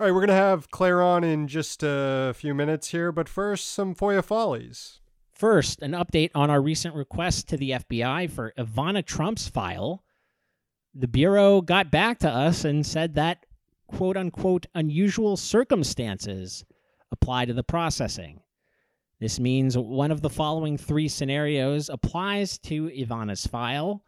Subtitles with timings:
[0.00, 3.28] All right, we're going to have Claire on in just a few minutes here, but
[3.28, 4.98] first, some FOIA follies.
[5.30, 10.02] First, an update on our recent request to the FBI for Ivana Trump's file.
[10.96, 13.46] The Bureau got back to us and said that
[13.86, 16.64] quote unquote unusual circumstances
[17.12, 18.40] apply to the processing.
[19.20, 24.02] This means one of the following three scenarios applies to Ivana's file.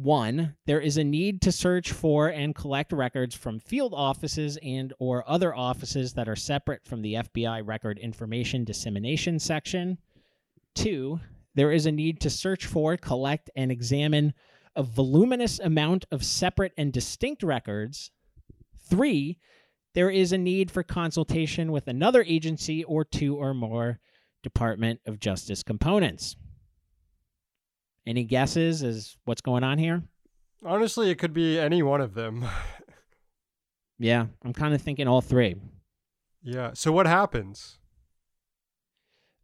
[0.00, 4.92] One, there is a need to search for and collect records from field offices and
[5.00, 9.98] or other offices that are separate from the FBI record information dissemination section.
[10.76, 11.18] Two,
[11.56, 14.34] there is a need to search for, collect and examine
[14.76, 18.12] a voluminous amount of separate and distinct records.
[18.88, 19.40] Three,
[19.94, 23.98] there is a need for consultation with another agency or two or more
[24.44, 26.36] Department of Justice components.
[28.08, 30.02] Any guesses as what's going on here?
[30.64, 32.44] Honestly, it could be any one of them.
[33.98, 35.56] Yeah, I'm kind of thinking all three.
[36.42, 36.70] yeah.
[36.72, 37.78] So what happens?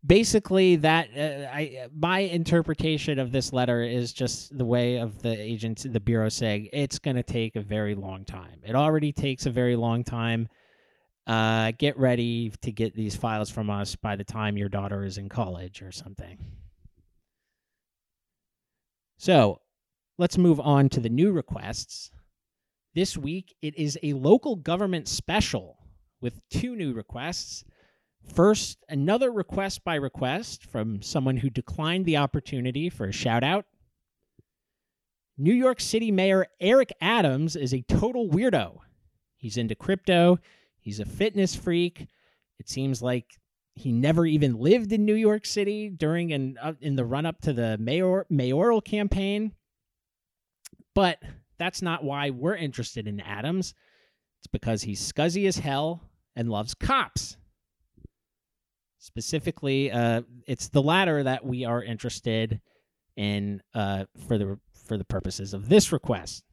[0.07, 5.39] Basically, that uh, I my interpretation of this letter is just the way of the
[5.39, 8.61] agents, the bureau saying it's going to take a very long time.
[8.63, 10.49] It already takes a very long time.
[11.27, 15.19] Uh, get ready to get these files from us by the time your daughter is
[15.19, 16.39] in college or something.
[19.25, 19.63] So
[20.19, 22.11] let's move on to the new requests.
[22.95, 25.79] This week, it is a local government special
[26.21, 27.65] with two new requests.
[28.35, 33.65] First, another request by request from someone who declined the opportunity for a shout out.
[35.39, 38.77] New York City Mayor Eric Adams is a total weirdo.
[39.39, 40.39] He's into crypto,
[40.81, 42.09] he's a fitness freak.
[42.59, 43.41] It seems like
[43.77, 47.41] he never even lived in New York City during and uh, in the run up
[47.43, 49.53] to the mayor mayoral campaign.
[50.95, 51.21] But
[51.59, 53.75] that's not why we're interested in Adams.
[54.41, 56.03] It's because he's scuzzy as hell
[56.37, 57.37] and loves cops.
[58.99, 62.61] Specifically, uh, it's the latter that we are interested
[63.17, 66.45] in uh, for the for the purposes of this request.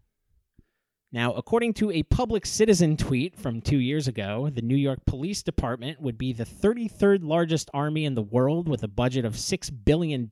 [1.14, 5.44] Now, according to a public citizen tweet from two years ago, the New York Police
[5.44, 9.72] Department would be the 33rd largest army in the world with a budget of $6
[9.84, 10.30] billion.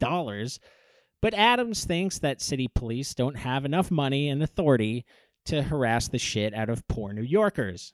[1.21, 5.05] But Adams thinks that city police don't have enough money and authority
[5.45, 7.93] to harass the shit out of poor New Yorkers.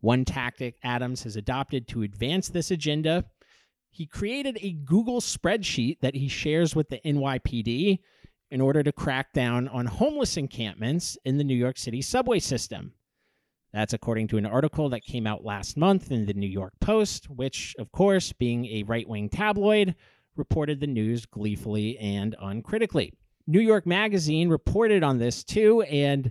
[0.00, 3.24] One tactic Adams has adopted to advance this agenda
[3.92, 7.98] he created a Google spreadsheet that he shares with the NYPD
[8.52, 12.92] in order to crack down on homeless encampments in the New York City subway system.
[13.72, 17.30] That's according to an article that came out last month in the New York Post,
[17.30, 19.94] which, of course, being a right wing tabloid,
[20.36, 23.14] reported the news gleefully and uncritically.
[23.46, 26.30] New York Magazine reported on this too and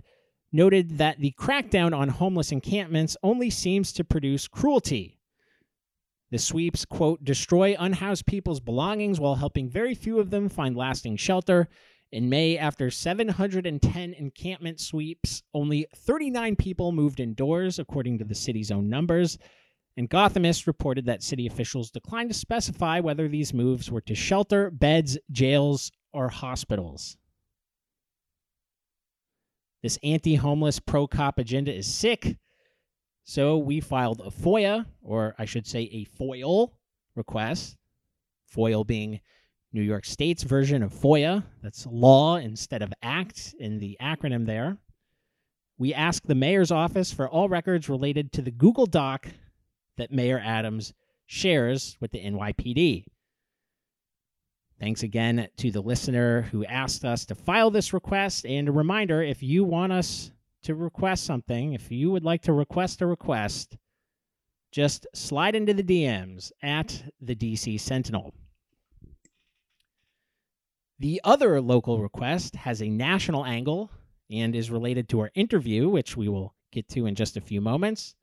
[0.52, 5.18] noted that the crackdown on homeless encampments only seems to produce cruelty.
[6.30, 11.16] The sweeps, quote, destroy unhoused people's belongings while helping very few of them find lasting
[11.16, 11.68] shelter
[12.12, 18.70] in May, after 710 encampment sweeps, only 39 people moved indoors, according to the city's
[18.70, 19.38] own numbers.
[19.96, 24.70] And Gothamist reported that city officials declined to specify whether these moves were to shelter,
[24.70, 27.16] beds, jails, or hospitals.
[29.82, 32.36] This anti homeless pro cop agenda is sick.
[33.24, 36.74] So we filed a FOIA, or I should say a FOIL
[37.16, 37.76] request.
[38.48, 39.20] FOIL being
[39.72, 41.44] New York State's version of FOIA.
[41.62, 44.76] That's law instead of act in the acronym there.
[45.78, 49.26] We ask the mayor's office for all records related to the Google Doc
[49.96, 50.92] that Mayor Adams
[51.26, 53.04] shares with the NYPD.
[54.78, 58.44] Thanks again to the listener who asked us to file this request.
[58.44, 60.32] And a reminder if you want us
[60.64, 63.76] to request something, if you would like to request a request,
[64.72, 68.34] just slide into the DMs at the DC Sentinel.
[71.02, 73.90] The other local request has a national angle
[74.30, 77.60] and is related to our interview, which we will get to in just a few
[77.60, 78.14] moments.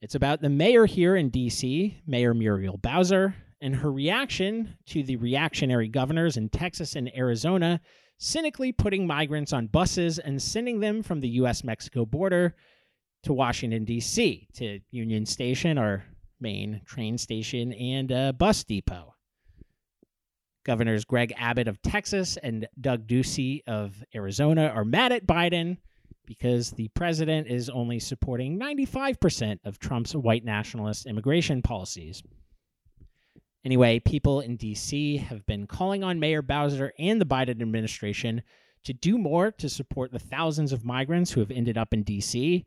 [0.00, 5.16] It's about the mayor here in DC, Mayor Muriel Bowser, and her reaction to the
[5.16, 7.82] reactionary governors in Texas and Arizona
[8.16, 12.56] cynically putting migrants on buses and sending them from the US Mexico border
[13.24, 16.02] to Washington, D.C., to Union Station, our
[16.40, 19.15] main train station, and a bus depot.
[20.66, 25.76] Governors Greg Abbott of Texas and Doug Ducey of Arizona are mad at Biden
[26.26, 32.20] because the president is only supporting 95% of Trump's white nationalist immigration policies.
[33.64, 35.18] Anyway, people in D.C.
[35.18, 38.42] have been calling on Mayor Bowser and the Biden administration
[38.82, 42.66] to do more to support the thousands of migrants who have ended up in D.C.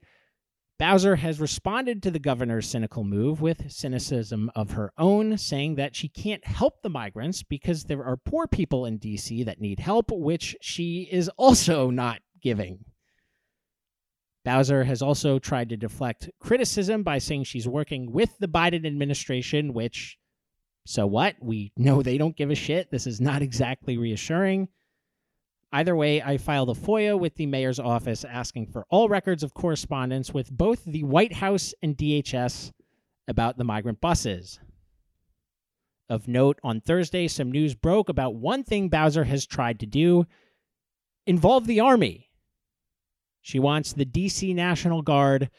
[0.80, 5.94] Bowser has responded to the governor's cynical move with cynicism of her own, saying that
[5.94, 10.10] she can't help the migrants because there are poor people in DC that need help,
[10.10, 12.86] which she is also not giving.
[14.46, 19.74] Bowser has also tried to deflect criticism by saying she's working with the Biden administration,
[19.74, 20.18] which,
[20.86, 21.36] so what?
[21.42, 22.90] We know they don't give a shit.
[22.90, 24.70] This is not exactly reassuring.
[25.72, 29.54] Either way, I filed a FOIA with the mayor's office asking for all records of
[29.54, 32.72] correspondence with both the White House and DHS
[33.28, 34.60] about the migrant buses.
[36.10, 40.26] Of note, on Thursday, some news broke about one thing Bowser has tried to do
[41.28, 42.32] involve the Army.
[43.42, 45.52] She wants the DC National Guard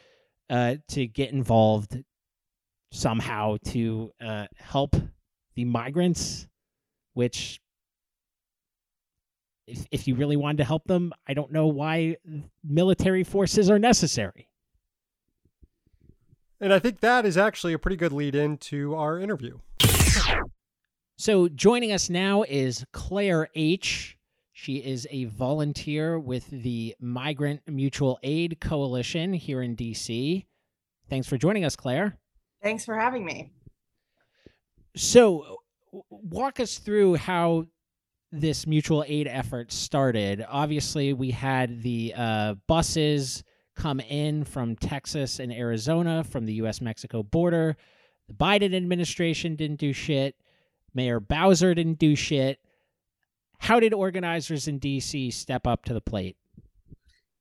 [0.48, 2.02] uh, to get involved
[2.90, 4.96] somehow to uh, help
[5.54, 6.48] the migrants,
[7.14, 7.60] which
[9.70, 12.16] if, if you really wanted to help them, I don't know why
[12.64, 14.48] military forces are necessary.
[16.60, 19.58] And I think that is actually a pretty good lead in to our interview.
[21.16, 24.16] So joining us now is Claire H.
[24.52, 30.44] She is a volunteer with the Migrant Mutual Aid Coalition here in DC.
[31.08, 32.18] Thanks for joining us, Claire.
[32.62, 33.50] Thanks for having me.
[34.96, 35.58] So,
[36.10, 37.66] walk us through how
[38.32, 40.44] this mutual aid effort started.
[40.48, 43.42] Obviously, we had the uh, buses
[43.74, 46.80] come in from Texas and Arizona from the U.S.
[46.80, 47.76] Mexico border.
[48.28, 50.36] The Biden administration didn't do shit.
[50.94, 52.60] Mayor Bowser didn't do shit.
[53.58, 55.30] How did organizers in D.C.
[55.30, 56.36] step up to the plate?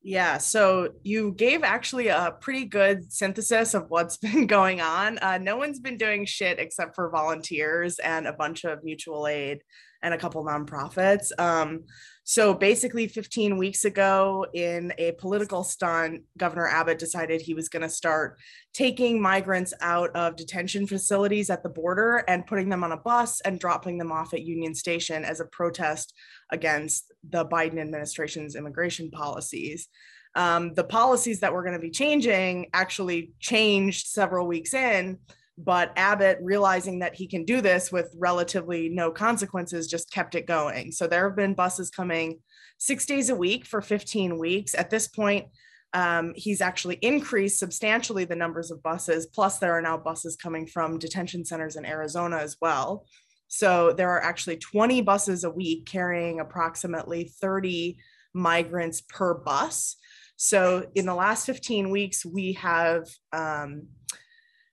[0.02, 5.18] Yeah, so you gave actually a pretty good synthesis of what's been going on.
[5.20, 9.62] Uh, no one's been doing shit except for volunteers and a bunch of mutual aid
[10.02, 11.38] and a couple nonprofits.
[11.40, 11.84] Um,
[12.24, 17.82] so basically, 15 weeks ago, in a political stunt, Governor Abbott decided he was going
[17.82, 18.38] to start
[18.72, 23.42] taking migrants out of detention facilities at the border and putting them on a bus
[23.42, 26.14] and dropping them off at Union Station as a protest
[26.52, 29.88] against the Biden administration's immigration policies.
[30.36, 35.18] Um, the policies that we're going to be changing actually changed several weeks in
[35.62, 40.48] but Abbott, realizing that he can do this with relatively no consequences, just kept it
[40.48, 40.92] going.
[40.92, 42.40] So there have been buses coming
[42.78, 44.74] six days a week for 15 weeks.
[44.74, 45.48] At this point,
[45.94, 49.26] um, he's actually increased substantially the numbers of buses.
[49.26, 53.06] Plus, there are now buses coming from detention centers in Arizona as well.
[53.50, 57.98] So there are actually 20 buses a week carrying approximately 30
[58.34, 59.98] migrants per bus.
[60.38, 63.88] So in the last 15 weeks, we have um,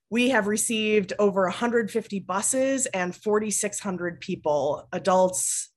[0.09, 5.69] we have received over 150 buses and 4,600 people, adults,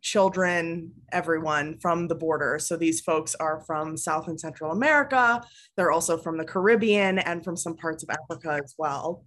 [0.00, 2.58] children, everyone from the border.
[2.58, 5.42] So these folks are from South and Central America.
[5.76, 9.24] They're also from the Caribbean and from some parts of Africa as well.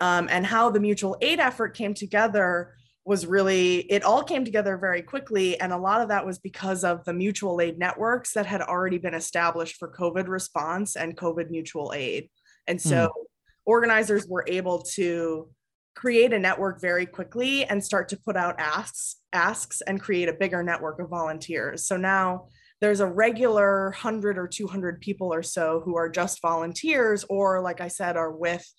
[0.00, 2.74] Um, and how the mutual aid effort came together
[3.06, 5.58] was really, it all came together very quickly.
[5.60, 8.98] And a lot of that was because of the mutual aid networks that had already
[8.98, 12.28] been established for COVID response and COVID mutual aid.
[12.66, 13.26] And so mm
[13.66, 15.48] organizers were able to
[15.94, 20.32] create a network very quickly and start to put out asks asks and create a
[20.32, 21.86] bigger network of volunteers.
[21.86, 22.48] So now
[22.80, 27.80] there's a regular 100 or 200 people or so who are just volunteers or like
[27.80, 28.70] i said are with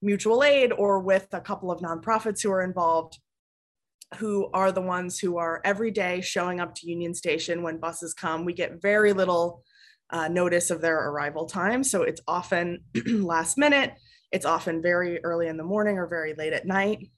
[0.00, 3.18] mutual aid or with a couple of nonprofits who are involved
[4.16, 8.14] who are the ones who are every day showing up to union station when buses
[8.14, 8.44] come.
[8.44, 9.64] We get very little
[10.10, 11.82] uh, notice of their arrival time.
[11.82, 13.94] So it's often last minute
[14.32, 17.10] it's often very early in the morning or very late at night.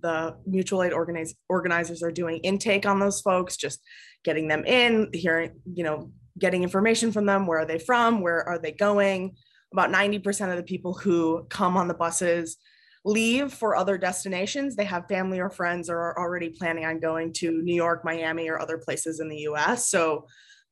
[0.00, 3.80] The mutual aid organize, organizers are doing intake on those folks, just
[4.24, 7.46] getting them in, hearing, you know, getting information from them.
[7.46, 8.20] Where are they from?
[8.20, 9.36] Where are they going?
[9.72, 12.56] About 90% of the people who come on the buses
[13.04, 14.74] leave for other destinations.
[14.74, 18.48] They have family or friends or are already planning on going to New York, Miami,
[18.48, 19.90] or other places in the US.
[19.90, 20.26] So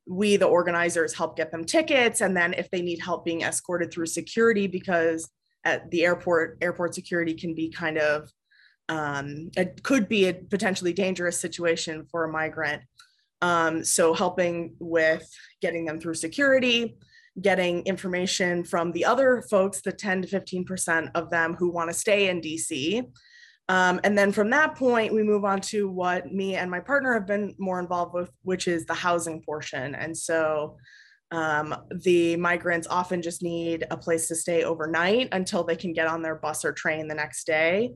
[0.07, 2.23] we, the organizers, help get them tickets.
[2.23, 5.29] And then if they need help being escorted through security because
[5.65, 8.31] at the airport, airport security can be kind of,
[8.89, 12.83] um, it could be a potentially dangerous situation for a migrant.
[13.41, 15.29] Um, so helping with
[15.61, 16.97] getting them through security,
[17.41, 21.95] getting information from the other folks, the 10 to 15% of them who want to
[21.95, 23.05] stay in DC.
[23.69, 27.15] Um, and then from that point, we move on to what me and my partner
[27.15, 29.95] have been more involved with, which is the housing portion.
[29.95, 30.77] And so
[31.33, 36.07] um, the migrants often just need a place to stay overnight until they can get
[36.07, 37.95] on their bus or train the next day.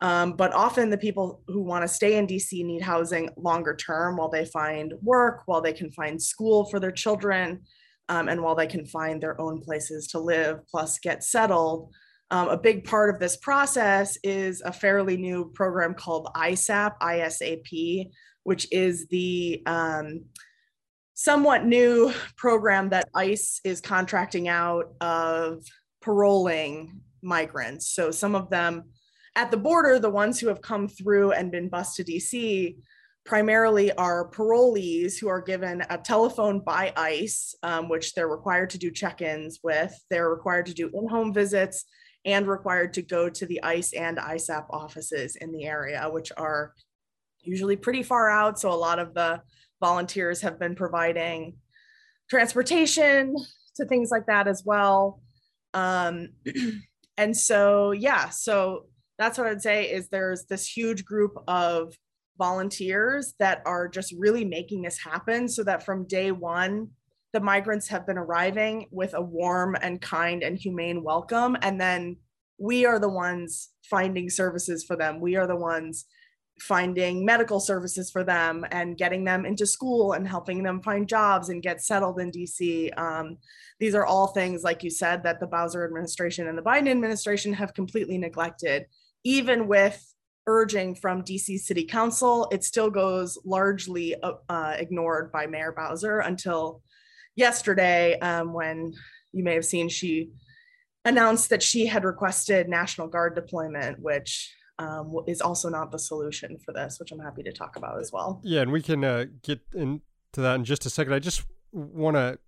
[0.00, 4.16] Um, but often the people who want to stay in DC need housing longer term
[4.16, 7.62] while they find work, while they can find school for their children.
[8.08, 11.92] um, and while they can find their own places to live plus get settled.
[12.30, 18.10] Um, a big part of this process is a fairly new program called ISAP, ISAP,
[18.42, 20.24] which is the um,
[21.18, 25.64] somewhat new program that ICE is contracting out of
[26.00, 27.90] paroling migrants.
[27.90, 28.84] So some of them
[29.34, 32.76] at the border, the ones who have come through and been bused to DC,
[33.26, 38.78] primarily are parolees who are given a telephone by ICE, um, which they're required to
[38.78, 39.92] do check ins with.
[40.10, 41.84] They're required to do in home visits
[42.26, 46.74] and required to go to the ICE and ISAP offices in the area, which are
[47.42, 48.60] usually pretty far out.
[48.60, 49.42] So a lot of the
[49.80, 51.56] volunteers have been providing
[52.28, 53.34] transportation
[53.76, 55.22] to things like that as well.
[55.74, 56.28] Um,
[57.16, 58.86] and so, yeah, so
[59.18, 61.94] that's what I'd say is there's this huge group of
[62.38, 66.88] volunteers that are just really making this happen so that from day one,
[67.32, 71.56] the migrants have been arriving with a warm and kind and humane welcome.
[71.62, 72.16] And then
[72.58, 75.20] we are the ones finding services for them.
[75.20, 76.06] We are the ones
[76.60, 81.48] finding medical services for them and getting them into school and helping them find jobs
[81.48, 82.96] and get settled in DC.
[82.98, 83.38] Um,
[83.80, 87.52] these are all things, like you said, that the Bowser administration and the Biden administration
[87.52, 88.86] have completely neglected.
[89.24, 90.02] Even with
[90.46, 96.82] urging from DC City Council, it still goes largely uh, ignored by Mayor Bowser until
[97.36, 98.92] yesterday, um, when
[99.32, 100.30] you may have seen she
[101.04, 106.58] announced that she had requested National Guard deployment, which um, is also not the solution
[106.58, 108.40] for this, which I'm happy to talk about as well.
[108.44, 110.00] Yeah, and we can uh, get into
[110.36, 111.12] that in just a second.
[111.12, 112.38] I just want to,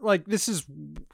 [0.00, 0.64] like, this is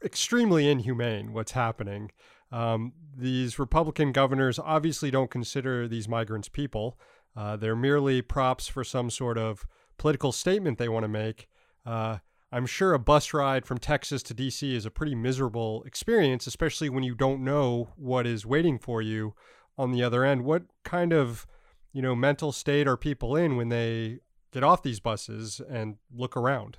[0.02, 2.10] extremely inhumane what's happening.
[2.50, 6.98] Um, these Republican governors obviously don't consider these migrants people.
[7.36, 9.66] Uh, they're merely props for some sort of
[9.98, 11.48] political statement they want to make.
[11.84, 12.18] Uh,
[12.50, 16.88] I'm sure a bus ride from Texas to DC is a pretty miserable experience, especially
[16.88, 19.34] when you don't know what is waiting for you
[19.78, 20.44] on the other end.
[20.44, 21.46] What kind of,
[21.92, 24.18] you know, mental state are people in when they
[24.52, 26.78] get off these buses and look around?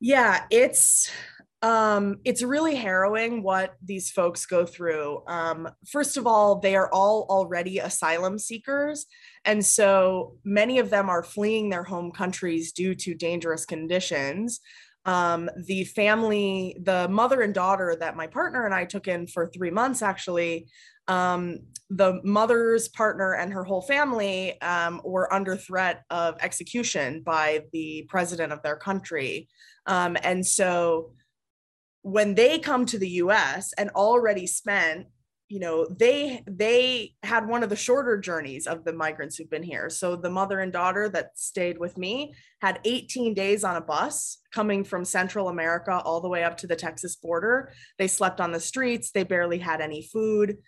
[0.00, 1.10] Yeah, it's
[1.62, 6.88] um it's really harrowing what these folks go through um first of all they are
[6.92, 9.06] all already asylum seekers
[9.44, 14.60] and so many of them are fleeing their home countries due to dangerous conditions
[15.04, 19.48] um the family the mother and daughter that my partner and i took in for
[19.48, 20.68] three months actually
[21.08, 21.60] um,
[21.90, 28.06] the mother's partner and her whole family um, were under threat of execution by the
[28.08, 29.48] president of their country.
[29.86, 31.12] Um, and so
[32.02, 35.06] when they come to the US and already spent
[35.48, 39.62] you know they they had one of the shorter journeys of the migrants who've been
[39.62, 39.88] here.
[39.88, 44.38] So the mother and daughter that stayed with me had 18 days on a bus
[44.52, 47.72] coming from central america all the way up to the texas border.
[47.98, 49.10] They slept on the streets.
[49.10, 50.58] They barely had any food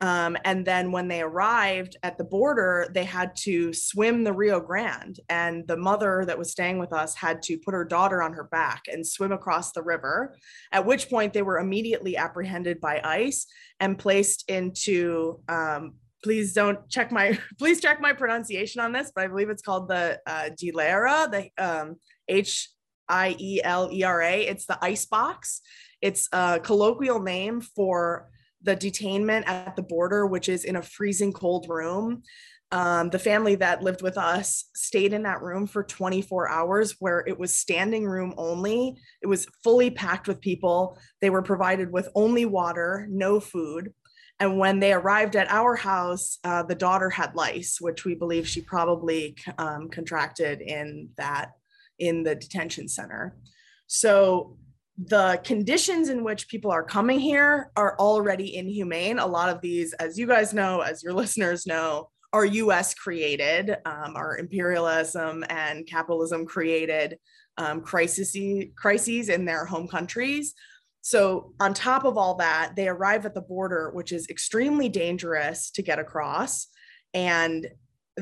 [0.00, 4.58] um, and then when they arrived at the border, they had to swim the Rio
[4.58, 5.20] Grande.
[5.28, 8.44] And the mother that was staying with us had to put her daughter on her
[8.44, 10.34] back and swim across the river,
[10.72, 13.46] at which point they were immediately apprehended by ICE
[13.78, 15.40] and placed into.
[15.48, 19.62] Um, please don't check my please check my pronunciation on this, but I believe it's
[19.62, 22.70] called the uh, Hielera, the um, H
[23.06, 24.46] I E L E R A.
[24.46, 25.60] It's the ice box.
[26.00, 28.30] It's a colloquial name for
[28.62, 32.22] the detainment at the border, which is in a freezing cold room.
[32.72, 37.24] Um, the family that lived with us stayed in that room for 24 hours where
[37.26, 38.96] it was standing room only.
[39.22, 40.96] It was fully packed with people.
[41.20, 43.92] They were provided with only water, no food.
[44.38, 48.48] And when they arrived at our house, uh, the daughter had lice, which we believe
[48.48, 51.50] she probably um, contracted in that
[51.98, 53.36] in the detention center.
[53.86, 54.56] So
[55.06, 59.18] the conditions in which people are coming here are already inhumane.
[59.18, 63.76] A lot of these, as you guys know, as your listeners know, are US created,
[63.86, 67.18] um, are imperialism and capitalism created
[67.56, 68.36] um, crises,
[68.76, 70.54] crises in their home countries.
[71.02, 75.70] So, on top of all that, they arrive at the border, which is extremely dangerous
[75.72, 76.68] to get across.
[77.14, 77.66] And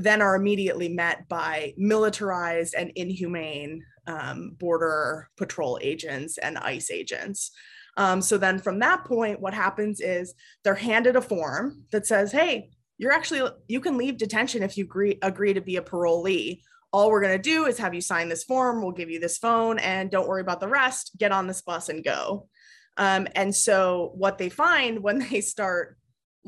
[0.03, 7.51] then are immediately met by militarized and inhumane um, border patrol agents and ICE agents.
[7.97, 12.33] Um, so then from that point, what happens is they're handed a form that says,
[12.33, 16.63] hey, you're actually, you can leave detention if you agree, agree to be a parolee.
[16.93, 18.83] All we're going to do is have you sign this form.
[18.83, 21.13] We'll give you this phone and don't worry about the rest.
[21.19, 22.49] Get on this bus and go.
[22.97, 25.98] Um, and so what they find when they start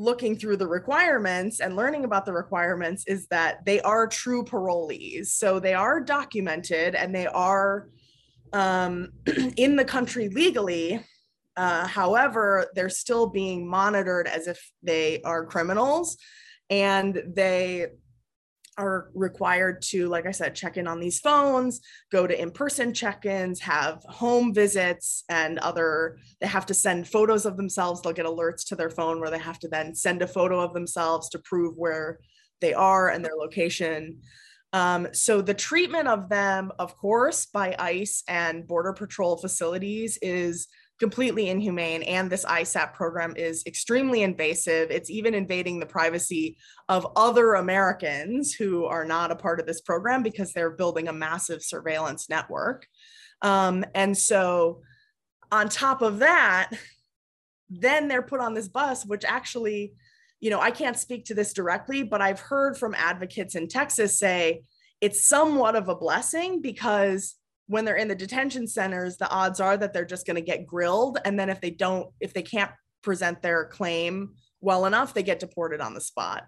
[0.01, 5.27] looking through the requirements and learning about the requirements is that they are true parolees.
[5.27, 7.89] So they are documented and they are
[8.55, 9.09] um,
[9.57, 11.05] in the country legally.
[11.57, 16.17] Uh, however, they're still being monitored as if they are criminals
[16.71, 17.89] and they
[18.79, 22.95] are required to, like I said, check in on these phones, go to in person
[22.95, 28.01] check ins, have home visits, and other, they have to send photos of themselves.
[28.01, 30.73] They'll get alerts to their phone where they have to then send a photo of
[30.73, 32.21] themselves to prove where
[32.61, 34.21] they are and their location.
[34.73, 40.69] Um, so the treatment of them, of course, by ICE and Border Patrol facilities is
[41.01, 42.03] completely inhumane.
[42.03, 44.91] And this ISAP program is extremely invasive.
[44.91, 49.81] It's even invading the privacy of other Americans who are not a part of this
[49.81, 52.87] program because they're building a massive surveillance network.
[53.43, 54.83] Um, and so,
[55.51, 56.71] on top of that,
[57.71, 59.95] then they're put on this bus, which actually
[60.41, 64.19] you know, I can't speak to this directly, but I've heard from advocates in Texas
[64.19, 64.63] say
[65.01, 67.35] it's somewhat of a blessing because
[67.71, 70.67] when they're in the detention centers, the odds are that they're just going to get
[70.67, 71.19] grilled.
[71.25, 75.39] And then if they don't, if they can't present their claim well enough, they get
[75.39, 76.47] deported on the spot.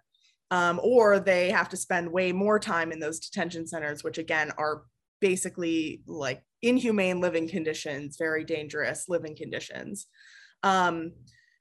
[0.51, 4.51] Um, or they have to spend way more time in those detention centers, which again
[4.59, 4.83] are
[5.21, 10.09] basically like inhumane living conditions, very dangerous living conditions.
[10.65, 11.13] Um,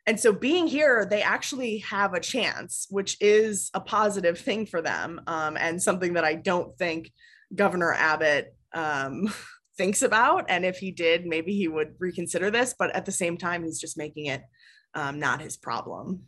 [0.07, 4.81] and so being here, they actually have a chance, which is a positive thing for
[4.81, 7.11] them um, and something that I don't think
[7.53, 9.33] Governor Abbott um,
[9.77, 10.45] thinks about.
[10.49, 12.75] And if he did, maybe he would reconsider this.
[12.77, 14.43] But at the same time, he's just making it
[14.93, 16.23] um, not his problem.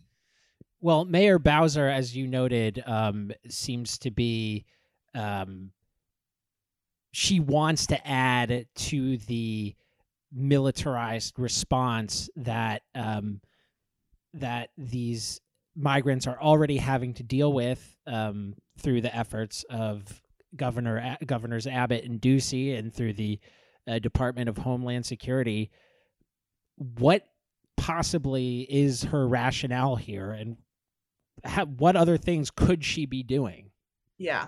[0.82, 4.66] Well, Mayor Bowser, as you noted, um, seems to be.
[5.16, 5.72] Um,
[7.12, 9.76] she wants to add to the
[10.34, 13.40] militarized response that um,
[14.34, 15.40] that these
[15.76, 20.23] migrants are already having to deal with um, through the efforts of
[20.56, 23.40] Governor Governors Abbott and Ducey, and through the
[23.88, 25.72] uh, Department of Homeland Security.
[26.78, 27.28] What
[27.78, 30.58] possibly is her rationale here, and
[31.46, 33.72] ha- what other things could she be doing?
[34.18, 34.48] Yeah.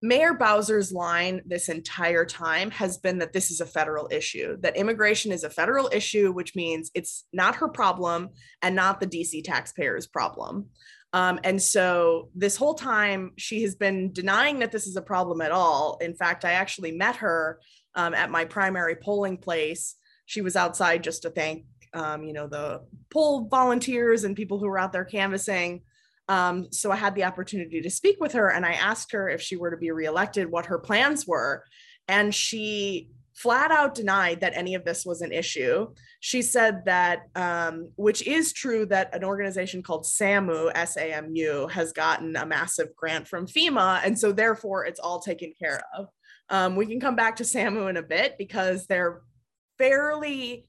[0.00, 4.76] Mayor Bowser's line this entire time has been that this is a federal issue, that
[4.76, 8.28] immigration is a federal issue, which means it's not her problem
[8.62, 10.66] and not the DC taxpayers' problem.
[11.12, 15.40] Um, and so this whole time, she has been denying that this is a problem
[15.40, 15.98] at all.
[16.00, 17.60] In fact, I actually met her
[17.94, 19.96] um, at my primary polling place.
[20.26, 24.68] She was outside just to thank, um, you know, the poll volunteers and people who
[24.68, 25.82] were out there canvassing.
[26.28, 29.40] Um, so I had the opportunity to speak with her and I asked her if
[29.40, 31.64] she were to be reelected, what her plans were.
[32.06, 33.08] And she
[33.42, 35.86] flat out denied that any of this was an issue.
[36.18, 41.28] She said that, um, which is true, that an organization called SAMU, S A M
[41.34, 44.00] U, has gotten a massive grant from FEMA.
[44.04, 46.08] And so therefore it's all taken care of.
[46.50, 49.22] Um, we can come back to SAMU in a bit because they're
[49.78, 50.66] fairly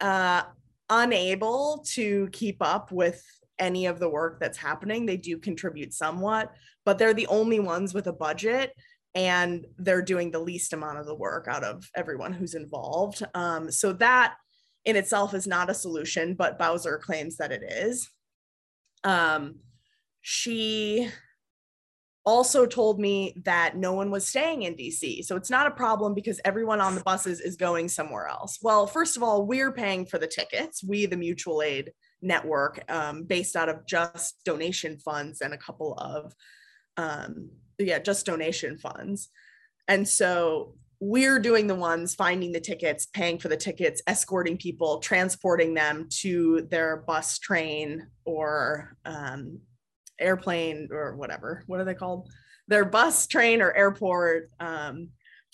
[0.00, 0.42] uh,
[0.90, 3.22] unable to keep up with
[3.58, 5.06] any of the work that's happening.
[5.06, 6.52] They do contribute somewhat,
[6.84, 8.72] but they're the only ones with a budget
[9.14, 13.22] and they're doing the least amount of the work out of everyone who's involved.
[13.34, 14.34] Um, so that
[14.84, 18.08] in itself is not a solution, but Bowser claims that it is.
[19.04, 19.56] Um,
[20.22, 21.10] she
[22.24, 25.24] also told me that no one was staying in DC.
[25.24, 28.58] So it's not a problem because everyone on the buses is going somewhere else.
[28.62, 33.24] Well, first of all, we're paying for the tickets, we, the mutual aid network, um,
[33.24, 36.32] based out of just donation funds and a couple of,
[36.96, 37.50] um,
[37.82, 39.28] yeah, just donation funds.
[39.88, 45.00] And so we're doing the ones finding the tickets, paying for the tickets, escorting people,
[45.00, 49.58] transporting them to their bus, train, or um,
[50.20, 51.64] airplane or whatever.
[51.66, 52.30] What are they called?
[52.68, 55.08] Their bus, train, or airport um,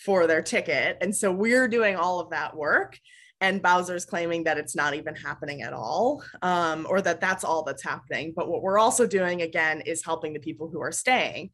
[0.05, 0.99] for their ticket.
[1.01, 2.99] And so we're doing all of that work.
[3.41, 7.63] And Bowser's claiming that it's not even happening at all, um, or that that's all
[7.63, 8.35] that's happening.
[8.37, 11.51] But what we're also doing again is helping the people who are staying.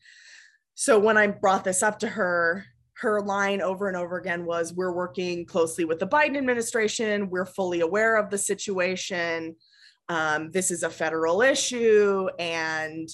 [0.74, 2.64] So when I brought this up to her,
[2.98, 7.30] her line over and over again was We're working closely with the Biden administration.
[7.30, 9.56] We're fully aware of the situation.
[10.08, 12.28] Um, this is a federal issue.
[12.38, 13.08] And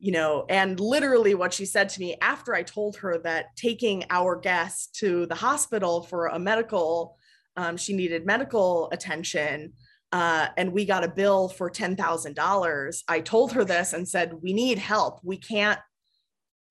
[0.00, 4.04] you know and literally what she said to me after i told her that taking
[4.10, 7.16] our guest to the hospital for a medical
[7.56, 9.72] um, she needed medical attention
[10.12, 14.52] uh, and we got a bill for $10000 i told her this and said we
[14.52, 15.20] need help.
[15.22, 15.78] We can't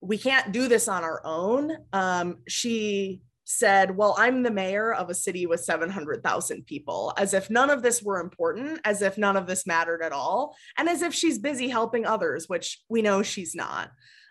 [0.04, 5.10] we can't do this on our own um, she said, Well, I'm the mayor of
[5.10, 9.36] a city with 700,000 people, as if none of this were important, as if none
[9.36, 13.22] of this mattered at all, and as if she's busy helping others, which we know
[13.22, 13.90] she's not.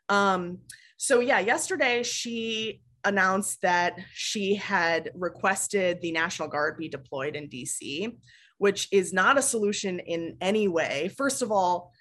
[0.09, 0.59] Um,
[0.97, 7.49] so, yeah, yesterday she announced that she had requested the National Guard be deployed in
[7.49, 8.15] DC,
[8.57, 11.11] which is not a solution in any way.
[11.17, 11.91] First of all,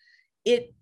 [0.45, 0.73] it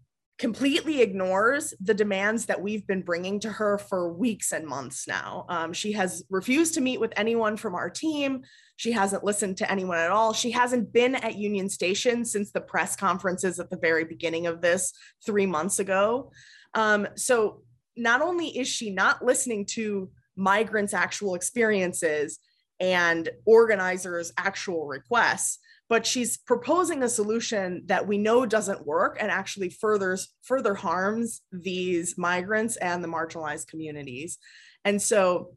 [0.41, 5.45] completely ignores the demands that we've been bringing to her for weeks and months now.
[5.51, 8.41] Um, she has refused to meet with anyone from our team.
[8.77, 10.33] She hasn't listened to anyone at all.
[10.33, 14.63] She hasn't been at Union Station since the press conferences at the very beginning of
[14.63, 14.95] this
[15.27, 16.33] three months ago.
[16.73, 17.61] Um, so
[17.95, 22.39] not only is she not listening to migrants' actual experiences
[22.81, 25.59] and organizers' actual requests,
[25.91, 31.43] but she's proposing a solution that we know doesn't work and actually furthers further harms
[31.51, 34.39] these migrants and the marginalized communities.
[34.85, 35.51] And so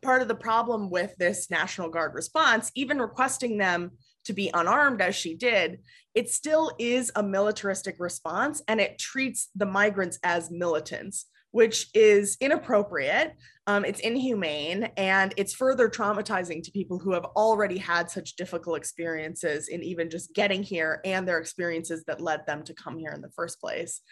[0.00, 3.90] part of the problem with this national guard response even requesting them
[4.24, 5.80] to be unarmed as she did
[6.14, 11.26] it still is a militaristic response and it treats the migrants as militants
[11.58, 13.34] which is inappropriate.
[13.66, 18.76] Um, it's inhumane and it's further traumatizing to people who have already had such difficult
[18.76, 23.10] experiences in even just getting here and their experiences that led them to come here
[23.10, 24.02] in the first place.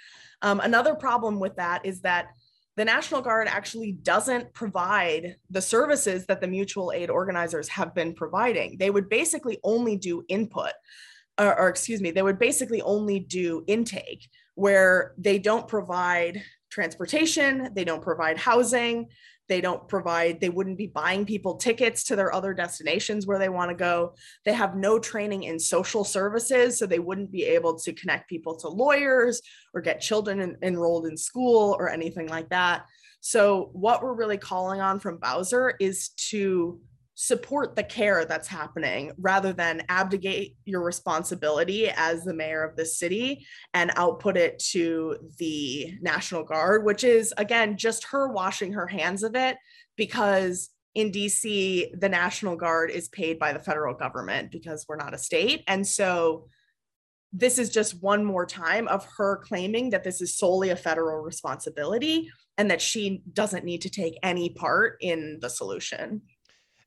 [0.43, 2.31] Um, another problem with that is that
[2.75, 8.13] the National Guard actually doesn't provide the services that the mutual aid organizers have been
[8.13, 8.77] providing.
[8.77, 10.73] They would basically only do input,
[11.39, 16.43] or, or excuse me, they would basically only do intake, where they don't provide
[16.77, 19.09] transportation, they don't provide housing,
[19.49, 23.49] they don't provide, they wouldn't be buying people tickets to their other destinations where they
[23.49, 24.15] want to go.
[24.45, 28.57] They have no training in social services, so they wouldn't be able to connect people
[28.57, 29.41] to lawyers
[29.73, 32.85] or get children en- enrolled in school or anything like that.
[33.21, 36.79] So, what we're really calling on from Bowser is to
[37.19, 42.85] support the care that's happening rather than abdicate your responsibility as the mayor of the
[42.85, 48.87] city and output it to the National Guard, which is, again, just her washing her
[48.87, 49.57] hands of it
[49.97, 55.15] because in DC, the National Guard is paid by the federal government because we're not
[55.15, 55.65] a state.
[55.67, 56.49] And so
[57.33, 61.23] this is just one more time of her claiming that this is solely a federal
[61.23, 66.21] responsibility and that she doesn't need to take any part in the solution.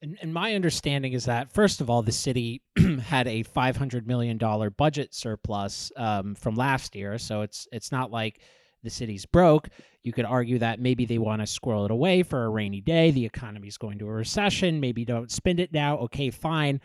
[0.02, 2.62] And, and my understanding is that first of all, the city
[3.04, 7.92] had a five hundred million dollar budget surplus um, from last year, so it's it's
[7.92, 8.42] not like
[8.84, 9.68] the city's broke.
[10.04, 13.12] You could argue that maybe they want to squirrel it away for a rainy day.
[13.12, 14.80] The economy's going to a recession.
[14.80, 15.98] Maybe don't spend it now.
[15.98, 16.80] Okay, fine.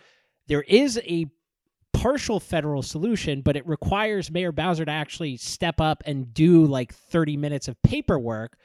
[0.49, 1.27] There is a
[1.93, 6.93] partial federal solution, but it requires Mayor Bowser to actually step up and do like
[6.93, 8.59] 30 minutes of paperwork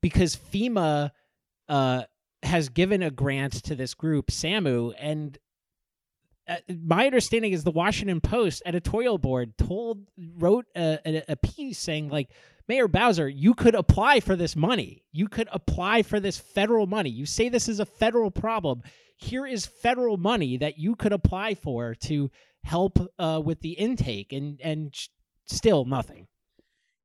[0.00, 1.10] because FEMA
[1.68, 2.02] uh,
[2.42, 5.38] has given a grant to this group, SAMU, and
[6.48, 10.06] uh, my understanding is the Washington Post editorial board told
[10.38, 12.30] wrote a, a, a, piece saying like
[12.68, 15.04] Mayor Bowser, you could apply for this money.
[15.12, 17.10] You could apply for this federal money.
[17.10, 18.82] You say this is a federal problem.
[19.16, 22.30] Here is federal money that you could apply for to
[22.64, 24.94] help uh, with the intake, and and
[25.46, 26.26] still nothing.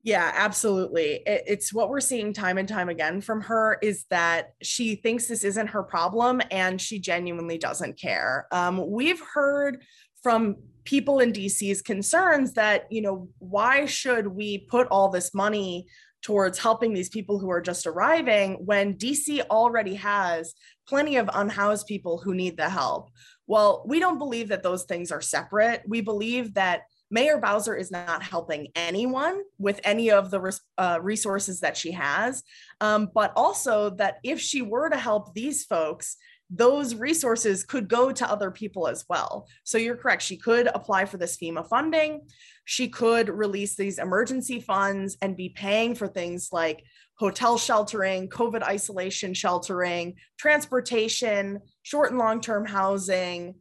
[0.08, 1.22] Yeah, absolutely.
[1.26, 5.28] It, it's what we're seeing time and time again from her is that she thinks
[5.28, 8.48] this isn't her problem and she genuinely doesn't care.
[8.54, 9.84] Um, we've heard
[10.24, 15.88] from people in DC's concerns that, you know, why should we put all this money
[16.22, 20.54] towards helping these people who are just arriving when DC already has
[20.88, 23.10] plenty of unhoused people who need the help?
[23.46, 25.82] Well, we don't believe that those things are separate.
[25.86, 31.62] We believe that Mayor Bowser is not helping anyone with any of the uh, resources
[31.62, 32.44] that she has,
[32.82, 36.18] um, but also that if she were to help these folks,
[36.50, 39.48] those resources could go to other people as well.
[39.64, 40.22] So you're correct.
[40.22, 42.22] She could apply for this FEMA funding.
[42.66, 46.84] She could release these emergency funds and be paying for things like
[47.16, 53.56] hotel sheltering, COVID isolation sheltering, transportation, short and long term housing,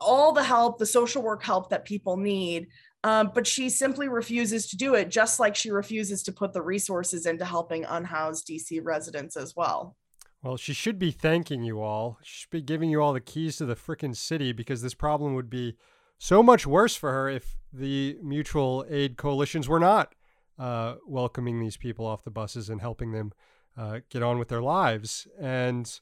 [0.00, 2.68] all the help, the social work help that people need.
[3.04, 6.62] Um, but she simply refuses to do it, just like she refuses to put the
[6.62, 9.96] resources into helping unhoused DC residents as well.
[10.42, 12.18] Well, she should be thanking you all.
[12.22, 15.34] She should be giving you all the keys to the frickin' city because this problem
[15.34, 15.76] would be
[16.18, 20.14] so much worse for her if the mutual aid coalitions were not
[20.58, 23.32] uh, welcoming these people off the buses and helping them
[23.76, 25.26] uh, get on with their lives.
[25.38, 26.00] And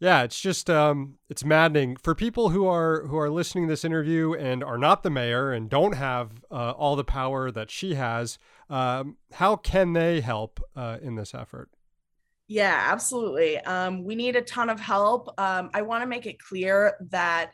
[0.00, 3.84] yeah, it's just um, it's maddening for people who are who are listening to this
[3.84, 7.94] interview and are not the mayor and don't have uh, all the power that she
[7.94, 8.38] has.
[8.70, 11.70] Um, how can they help uh, in this effort?
[12.46, 13.58] Yeah, absolutely.
[13.58, 15.28] Um, we need a ton of help.
[15.38, 17.52] Um, I want to make it clear that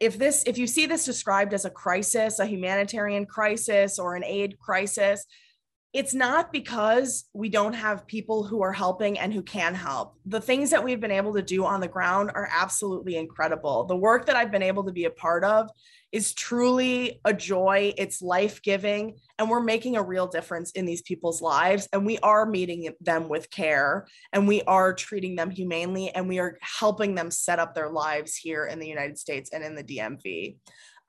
[0.00, 4.24] if this if you see this described as a crisis, a humanitarian crisis or an
[4.24, 5.24] aid crisis,
[5.92, 10.16] it's not because we don't have people who are helping and who can help.
[10.24, 13.84] The things that we've been able to do on the ground are absolutely incredible.
[13.84, 15.68] The work that I've been able to be a part of
[16.10, 17.92] is truly a joy.
[17.98, 21.86] It's life giving, and we're making a real difference in these people's lives.
[21.92, 26.38] And we are meeting them with care, and we are treating them humanely, and we
[26.38, 29.84] are helping them set up their lives here in the United States and in the
[29.84, 30.56] DMV.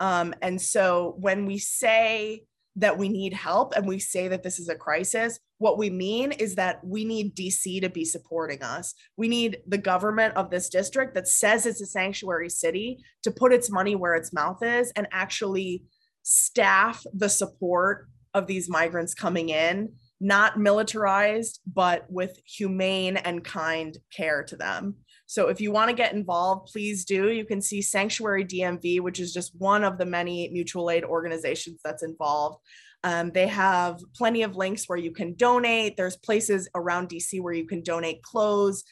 [0.02, 2.44] Um, and so when we say,
[2.76, 6.32] that we need help and we say that this is a crisis, what we mean
[6.32, 8.94] is that we need DC to be supporting us.
[9.16, 13.54] We need the government of this district that says it's a sanctuary city to put
[13.54, 15.84] its money where its mouth is and actually
[16.24, 23.98] staff the support of these migrants coming in, not militarized, but with humane and kind
[24.16, 24.96] care to them.
[25.34, 27.32] So if you want to get involved, please do.
[27.32, 31.82] You can see Sanctuary DMV, which is just one of the many mutual aid organizations
[31.84, 32.60] that's involved.
[33.04, 35.98] Um, they have plenty of links where you can donate.
[35.98, 38.84] There's places around DC where you can donate clothes,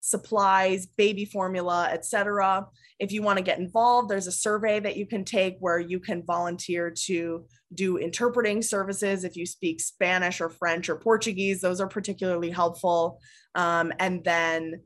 [0.00, 2.66] supplies, baby formula, etc.
[2.98, 6.00] If you want to get involved, there's a survey that you can take where you
[6.00, 9.22] can volunteer to do interpreting services.
[9.22, 13.20] If you speak Spanish or French or Portuguese, those are particularly helpful.
[13.54, 14.80] Um, and then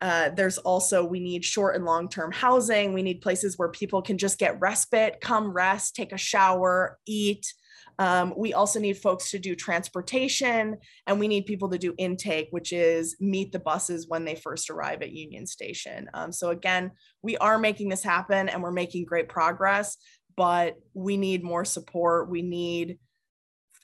[0.00, 2.92] uh, there's also we need short and long term housing.
[2.92, 7.46] We need places where people can just get respite, come rest, take a shower, eat.
[7.98, 12.48] Um, we also need folks to do transportation, and we need people to do intake,
[12.50, 16.10] which is meet the buses when they first arrive at Union Station.
[16.12, 16.90] Um, so, again,
[17.22, 19.96] we are making this happen and we're making great progress,
[20.36, 22.28] but we need more support.
[22.28, 22.98] We need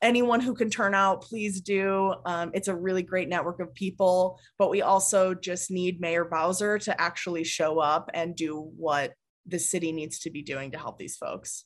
[0.03, 2.15] anyone who can turn out, please do.
[2.27, 6.79] Um, it's a really great network of people, but we also just need Mayor Bowser
[6.81, 9.15] to actually show up and do what
[9.47, 11.65] the city needs to be doing to help these folks.